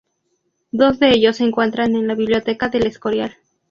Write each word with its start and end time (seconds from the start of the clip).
Dos 0.71 0.97
de 0.97 1.11
ellos 1.11 1.37
se 1.37 1.43
encuentran 1.43 1.95
en 1.95 2.07
la 2.07 2.15
Biblioteca 2.15 2.69
del 2.69 2.87
Escorial. 2.87 3.37